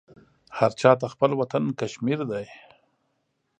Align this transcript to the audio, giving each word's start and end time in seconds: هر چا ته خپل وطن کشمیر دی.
هر 0.57 0.71
چا 0.79 0.91
ته 0.99 1.05
خپل 1.13 1.31
وطن 1.39 1.63
کشمیر 1.79 2.19
دی. 2.31 2.45